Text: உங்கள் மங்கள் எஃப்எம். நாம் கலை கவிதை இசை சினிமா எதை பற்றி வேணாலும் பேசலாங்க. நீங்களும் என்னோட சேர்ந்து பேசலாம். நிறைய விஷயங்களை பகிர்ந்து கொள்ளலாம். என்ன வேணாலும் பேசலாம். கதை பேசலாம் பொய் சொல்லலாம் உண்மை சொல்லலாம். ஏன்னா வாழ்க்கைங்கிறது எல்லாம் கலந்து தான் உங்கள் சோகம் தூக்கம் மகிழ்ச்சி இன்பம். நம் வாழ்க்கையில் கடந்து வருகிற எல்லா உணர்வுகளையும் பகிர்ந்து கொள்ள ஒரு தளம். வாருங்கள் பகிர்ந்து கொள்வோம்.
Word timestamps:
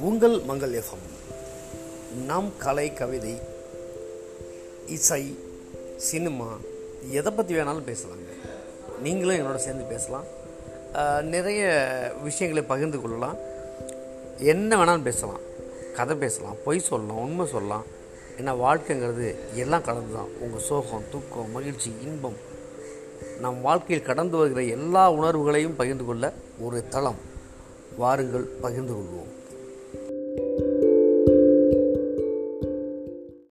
உங்கள் 0.00 0.40
மங்கள் 0.40 0.72
எஃப்எம். 0.72 1.06
நாம் 2.26 2.56
கலை 2.58 2.92
கவிதை 2.92 3.34
இசை 4.86 5.38
சினிமா 5.96 6.48
எதை 7.10 7.32
பற்றி 7.32 7.54
வேணாலும் 7.54 7.88
பேசலாங்க. 7.90 8.28
நீங்களும் 9.02 9.38
என்னோட 9.40 9.56
சேர்ந்து 9.56 9.84
பேசலாம். 9.84 10.24
நிறைய 11.22 11.62
விஷயங்களை 12.22 12.68
பகிர்ந்து 12.68 13.00
கொள்ளலாம். 13.00 13.36
என்ன 14.38 14.76
வேணாலும் 14.76 15.02
பேசலாம். 15.02 15.40
கதை 15.94 16.16
பேசலாம் 16.16 16.56
பொய் 16.64 16.78
சொல்லலாம் 16.78 17.18
உண்மை 17.18 17.46
சொல்லலாம். 17.46 17.84
ஏன்னா 18.38 18.52
வாழ்க்கைங்கிறது 18.64 19.34
எல்லாம் 19.54 19.82
கலந்து 19.82 20.14
தான் 20.14 20.28
உங்கள் 20.40 20.60
சோகம் 20.60 21.08
தூக்கம் 21.10 21.50
மகிழ்ச்சி 21.50 21.94
இன்பம். 22.02 22.36
நம் 23.40 23.60
வாழ்க்கையில் 23.60 24.06
கடந்து 24.06 24.36
வருகிற 24.36 24.62
எல்லா 24.62 25.12
உணர்வுகளையும் 25.12 25.76
பகிர்ந்து 25.76 26.04
கொள்ள 26.04 26.32
ஒரு 26.60 26.88
தளம். 26.88 27.28
வாருங்கள் 27.96 28.42
பகிர்ந்து 28.42 28.92
கொள்வோம். 28.92 29.39